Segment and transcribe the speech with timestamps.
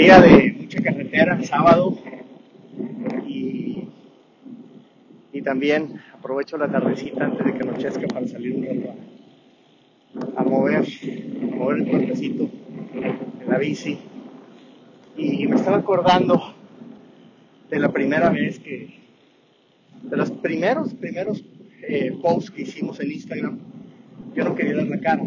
[0.00, 1.98] día de mucha carretera, sábado,
[3.26, 3.84] y,
[5.30, 8.94] y también aprovecho la tardecita antes de que anochezca para salir un rato
[10.36, 10.86] a, mover,
[11.54, 12.48] mover el cuerpecito
[12.94, 13.98] en la bici.
[15.18, 16.54] Y me estaba acordando
[17.68, 19.00] de la primera vez que,
[20.02, 21.44] de los primeros, primeros
[21.82, 23.58] eh, posts que hicimos en Instagram,
[24.34, 25.24] yo no quería dar la cara.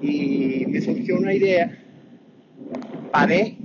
[0.00, 1.84] Y me surgió una idea,
[3.10, 3.56] paré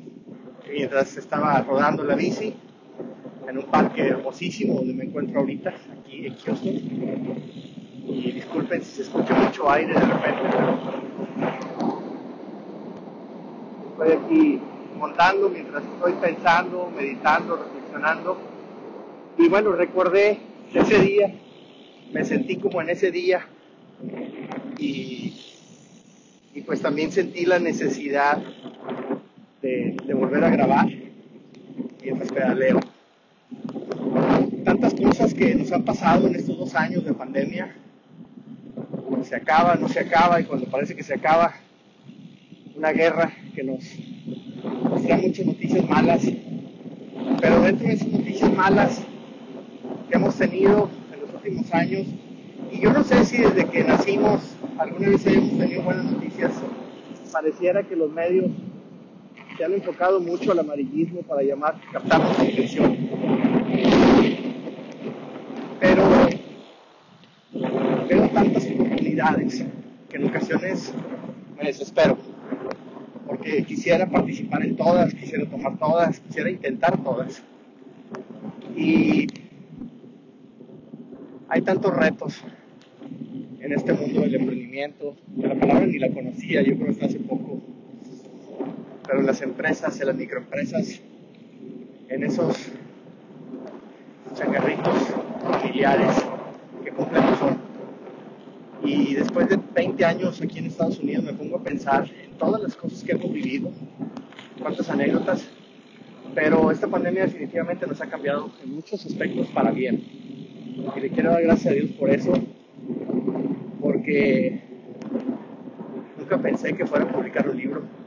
[0.72, 2.54] mientras estaba rodando la bici
[3.48, 6.74] en un parque hermosísimo donde me encuentro ahorita, aquí en Houston.
[8.08, 10.42] Y disculpen si se escucha mucho aire de repente,
[13.98, 14.62] pero estoy aquí
[14.98, 18.38] montando mientras estoy pensando, meditando, reflexionando.
[19.38, 20.40] Y bueno, recordé
[20.74, 21.34] ese día,
[22.12, 23.48] me sentí como en ese día
[24.78, 25.34] y,
[26.54, 28.42] y pues también sentí la necesidad
[29.74, 30.88] de, volver a grabar
[32.02, 32.80] mientras pedaleo.
[34.64, 37.76] Tantas cosas que nos han pasado en estos dos años de pandemia,
[39.24, 41.54] se acaba, no se acaba y cuando parece que se acaba,
[42.76, 43.84] una guerra que nos,
[44.90, 46.28] nos da muchas noticias malas,
[47.42, 49.04] pero dentro de esas noticias malas
[50.10, 52.08] que hemos tenido en los últimos años,
[52.72, 56.52] y yo no sé si desde que nacimos alguna vez hayamos tenido buenas noticias,
[57.32, 58.52] pareciera que los medios
[59.58, 62.98] se han enfocado mucho al amarillismo para llamar, captar nuestra atención.
[65.80, 66.04] Pero
[68.08, 69.66] veo tantas oportunidades
[70.10, 70.94] que en ocasiones
[71.58, 72.18] me desespero
[73.28, 77.42] porque quisiera participar en todas, quisiera tomar todas, quisiera intentar todas.
[78.76, 79.28] Y
[81.48, 82.44] hay tantos retos
[83.60, 87.06] en este mundo del emprendimiento, que la palabra ni la conocía, yo creo que hasta
[87.06, 87.43] hace poco,
[89.06, 91.02] pero en las empresas, en las microempresas,
[92.10, 92.58] en esos
[94.36, 94.94] changarritos
[95.44, 96.16] familiares
[96.84, 97.58] que complejos son.
[98.84, 102.62] Y después de 20 años aquí en Estados Unidos me pongo a pensar en todas
[102.62, 103.72] las cosas que hemos vivido,
[104.62, 105.48] cuántas anécdotas,
[106.36, 110.04] pero esta pandemia definitivamente nos ha cambiado en muchos aspectos para bien.
[110.96, 112.34] Y le quiero dar gracias a Dios por eso,
[113.80, 114.62] porque
[116.18, 118.03] nunca pensé que fuera a publicar un libro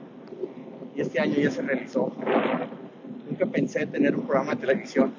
[0.97, 2.12] y este año ya se realizó.
[3.29, 5.12] Nunca pensé tener un programa de televisión.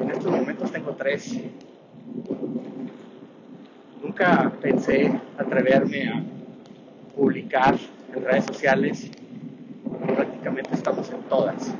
[0.00, 1.40] En estos momentos tengo tres.
[4.02, 6.22] Nunca pensé atreverme a
[7.16, 7.76] publicar
[8.14, 9.10] en redes sociales.
[10.06, 11.74] Prácticamente estamos en todas.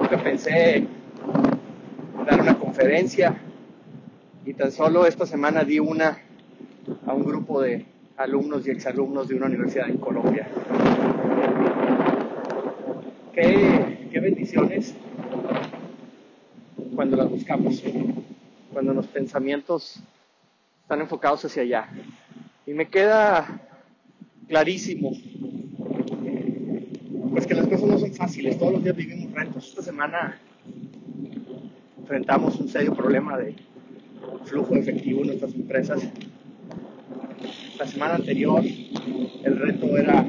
[0.00, 0.86] Nunca pensé
[2.26, 3.36] dar una conferencia
[4.44, 6.18] y tan solo esta semana di una
[7.06, 7.86] a un grupo de
[8.16, 10.48] alumnos y exalumnos de una universidad en Colombia.
[13.32, 14.94] Qué, bendiciones
[16.94, 17.82] cuando las buscamos,
[18.70, 20.02] cuando los pensamientos
[20.82, 21.88] están enfocados hacia allá.
[22.66, 23.62] Y me queda
[24.48, 25.12] clarísimo,
[27.30, 29.68] pues que las cosas no son fáciles, todos los días vivimos retos.
[29.70, 30.38] Esta semana
[31.98, 33.54] enfrentamos un serio problema de
[34.44, 36.02] flujo efectivo en nuestras empresas.
[37.78, 40.28] La semana anterior el reto era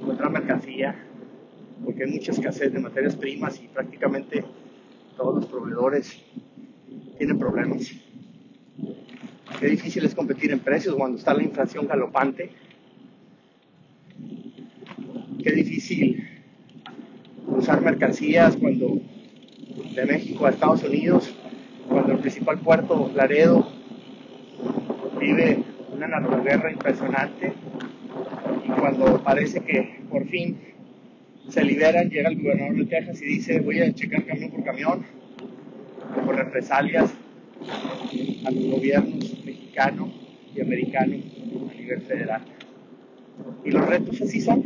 [0.00, 1.09] encontrar mercancía,
[1.84, 4.44] porque hay mucha escasez de materias primas y prácticamente
[5.16, 6.22] todos los proveedores
[7.18, 7.92] tienen problemas.
[9.58, 12.50] Qué difícil es competir en precios cuando está la inflación galopante.
[15.42, 16.26] Qué difícil
[17.46, 19.00] usar mercancías cuando
[19.94, 21.34] de México a Estados Unidos,
[21.88, 23.66] cuando el principal puerto, Laredo,
[25.20, 27.52] vive una narcoguerra impresionante
[28.64, 30.58] y cuando parece que por fin
[31.50, 35.04] se liberan, llega el gobernador de Texas y dice voy a checar camión por camión
[36.24, 37.10] por represalias
[38.44, 40.12] a los gobiernos mexicano
[40.54, 41.16] y americano
[41.70, 42.42] a nivel federal.
[43.64, 44.64] Y los retos así son,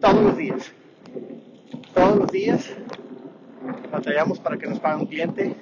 [0.00, 0.72] todos los días,
[1.94, 2.76] todos los días
[3.90, 5.54] batallamos para que nos pague un cliente,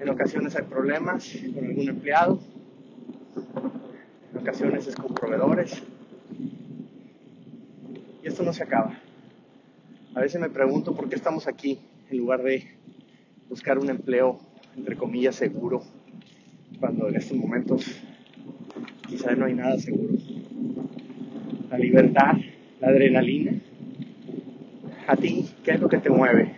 [0.00, 2.38] en ocasiones hay problemas con algún empleado,
[4.32, 5.82] en ocasiones es con proveedores,
[8.24, 8.98] y esto no se acaba.
[10.14, 11.78] A veces me pregunto por qué estamos aquí
[12.10, 12.64] en lugar de
[13.50, 14.40] buscar un empleo,
[14.76, 15.82] entre comillas, seguro,
[16.80, 17.84] cuando en estos momentos
[19.06, 20.14] quizá no hay nada seguro.
[21.70, 22.32] La libertad,
[22.80, 23.60] la adrenalina.
[25.06, 26.54] ¿A ti qué es lo que te mueve?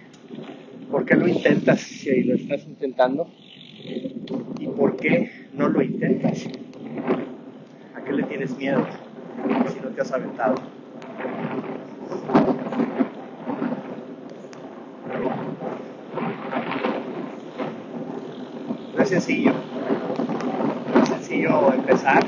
[0.88, 3.28] ¿Por qué lo intentas si lo estás intentando?
[4.60, 6.46] ¿Y por qué no lo intentas?
[7.96, 8.86] ¿A qué le tienes miedo
[9.72, 10.54] si no te has aventado.
[18.94, 19.52] No es sencillo,
[20.94, 22.24] no es sencillo empezar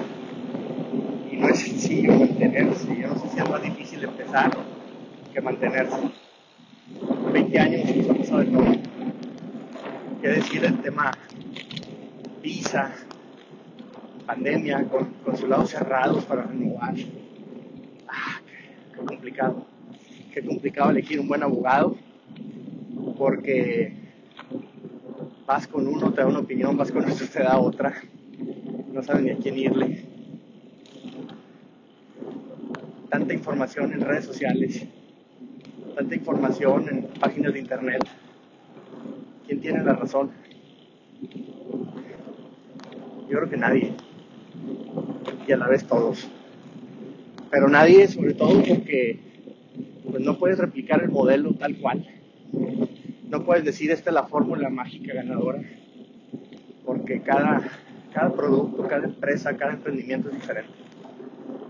[1.30, 2.96] y no es sencillo mantenerse.
[2.96, 4.50] Yo no sé si es más difícil empezar
[5.32, 6.10] que mantenerse.
[7.32, 8.64] 20 años nos ha pasado de todo.
[10.20, 11.12] ¿Qué decir del tema
[12.42, 12.92] visa,
[14.26, 16.94] pandemia, con consulados cerrados para renovar?
[18.08, 18.40] Ah,
[18.94, 19.77] qué complicado.
[20.38, 21.96] Qué complicado elegir un buen abogado
[23.18, 23.92] porque
[25.44, 27.92] vas con uno, te da una opinión, vas con otro, te da otra.
[28.92, 30.04] No sabes ni a quién irle.
[33.10, 34.86] Tanta información en redes sociales,
[35.96, 38.04] tanta información en páginas de internet.
[39.44, 40.30] ¿Quién tiene la razón?
[43.28, 43.92] Yo creo que nadie.
[45.48, 46.28] Y a la vez todos.
[47.50, 49.26] Pero nadie, sobre todo porque
[50.10, 52.06] pues no puedes replicar el modelo tal cual.
[53.28, 55.62] No puedes decir esta es la fórmula mágica ganadora.
[56.84, 57.62] Porque cada,
[58.12, 60.72] cada producto, cada empresa, cada emprendimiento es diferente.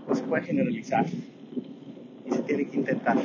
[0.07, 1.05] No se puede generalizar.
[2.25, 3.17] Y se tiene que intentar.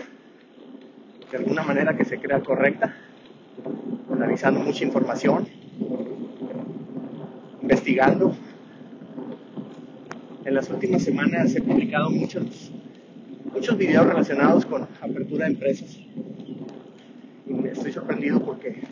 [1.30, 2.94] De alguna manera que se crea correcta
[4.10, 5.46] analizando mucha información,
[7.62, 8.36] investigando.
[10.44, 12.70] En las últimas semanas he publicado muchos,
[13.54, 15.96] muchos videos relacionados con apertura de empresas.
[17.46, 18.82] Y me estoy sorprendido porque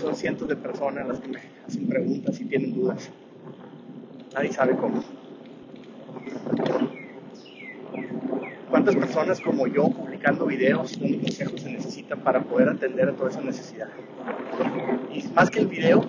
[0.00, 3.10] son cientos de personas las que me hacen preguntas y tienen dudas.
[4.34, 5.04] Nadie sabe cómo.
[8.70, 13.30] ¿Cuántas personas como yo publicando videos dando consejos se necesitan para poder atender a toda
[13.30, 13.88] esa necesidad?
[15.12, 16.08] Y más que el video,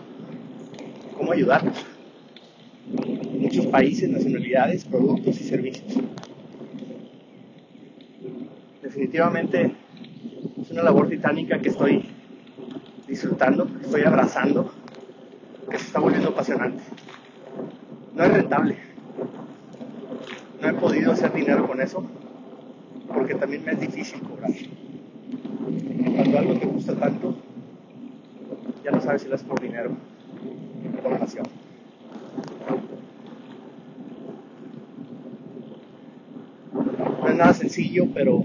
[1.18, 1.86] ¿cómo ayudarlos?
[3.40, 6.07] Muchos países, nacionalidades, productos y servicios.
[9.08, 9.72] Definitivamente
[10.62, 12.10] es una labor titánica que estoy
[13.08, 14.70] disfrutando, que estoy abrazando,
[15.72, 16.84] que se está volviendo apasionante.
[18.14, 18.76] No es rentable.
[20.62, 22.04] No he podido hacer dinero con eso,
[23.08, 24.52] porque también me es difícil cobrar.
[26.14, 27.38] Cuando algo te gusta tanto,
[28.84, 29.92] ya no sabes si lo es por dinero
[30.98, 31.46] o por pasión.
[37.22, 38.44] No es nada sencillo, pero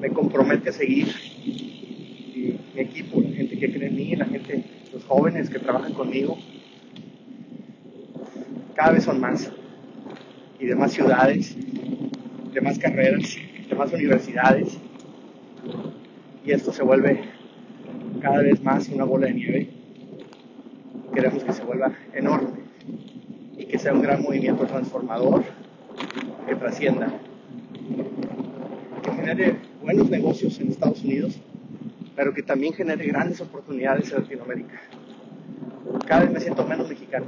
[0.00, 1.08] me compromete a seguir.
[1.44, 5.92] Y mi equipo, la gente que cree en mí, la gente, los jóvenes que trabajan
[5.92, 6.38] conmigo,
[8.74, 9.50] cada vez son más.
[10.60, 11.56] Y de más ciudades,
[12.52, 13.36] de más carreras,
[13.68, 14.78] de más universidades.
[16.44, 17.20] Y esto se vuelve
[18.20, 19.70] cada vez más una bola de nieve.
[21.14, 22.58] Queremos que se vuelva enorme
[23.56, 25.44] y que sea un gran movimiento transformador
[26.46, 27.12] que trascienda,
[29.02, 31.38] que genere buenos negocios en Estados Unidos,
[32.16, 34.80] pero que también genere grandes oportunidades en Latinoamérica.
[36.06, 37.26] Cada vez me siento menos mexicano,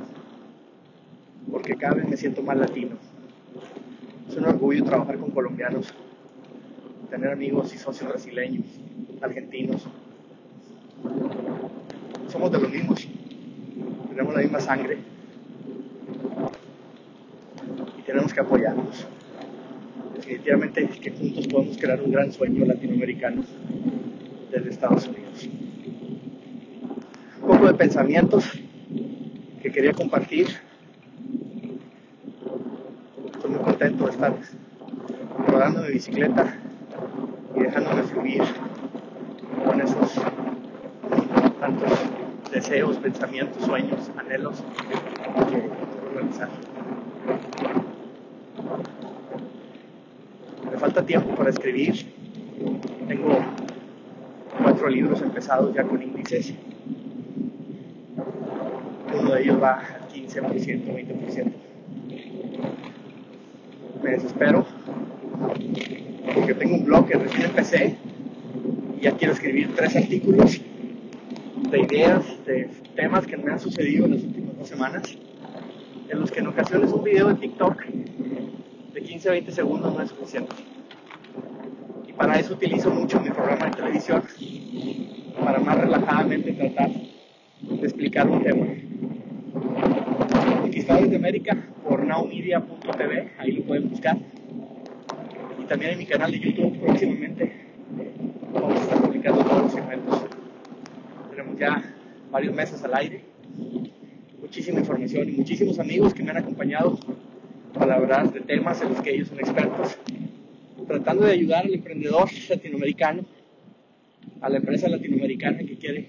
[1.50, 2.96] porque cada vez me siento más latino.
[4.28, 5.92] Es un orgullo trabajar con colombianos,
[7.08, 8.66] tener amigos y socios brasileños,
[9.20, 9.86] argentinos.
[12.28, 13.08] Somos de los mismos,
[14.08, 14.98] tenemos la misma sangre
[17.98, 19.06] y tenemos que apoyarnos.
[20.30, 23.42] Definitivamente que juntos podemos crear un gran sueño latinoamericano
[24.52, 25.48] desde Estados Unidos.
[27.42, 28.44] Un poco de pensamientos
[29.60, 30.46] que quería compartir
[33.34, 34.36] estoy muy contento de estar
[35.48, 36.56] rodando mi bicicleta
[37.56, 38.42] y dejándome fluir
[39.66, 40.12] con esos
[41.58, 41.90] tantos
[42.52, 45.70] deseos, pensamientos, sueños, anhelos que quiero
[46.14, 46.48] realizar.
[50.80, 51.94] Falta tiempo para escribir.
[53.06, 53.38] Tengo
[54.62, 56.54] cuatro libros empezados ya con índices.
[59.20, 61.52] Uno de ellos va al 15%, 20%
[64.02, 64.66] me desespero
[66.34, 67.96] porque tengo un blog que recién empecé
[68.98, 70.60] y ya quiero escribir tres artículos
[71.70, 75.18] de ideas, de temas que me han sucedido en las últimas dos semanas,
[76.08, 77.84] en los que en ocasiones un video de TikTok
[78.92, 80.54] de 15 a 20 segundos no es suficiente.
[82.08, 84.22] Y para eso utilizo mucho mi programa de televisión,
[85.44, 88.66] para más relajadamente tratar de explicar un tema.
[90.60, 91.56] Conquistadores de América
[91.88, 94.16] por nowmedia.tv, ahí lo pueden buscar.
[95.58, 97.52] Y también en mi canal de YouTube próximamente
[98.52, 100.24] vamos a estar publicando todos los segmentos.
[101.30, 101.94] Tenemos ya
[102.30, 103.24] varios meses al aire,
[104.40, 106.98] muchísima información y muchísimos amigos que me han acompañado
[107.90, 109.98] para hablar de temas en los que ellos son expertos,
[110.86, 113.24] tratando de ayudar al emprendedor latinoamericano,
[114.40, 116.08] a la empresa latinoamericana que quiere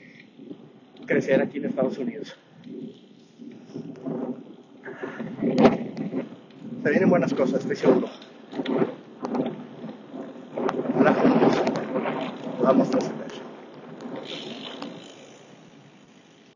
[1.08, 2.38] crecer aquí en Estados Unidos.
[6.84, 8.10] Se vienen buenas cosas, estoy seguro.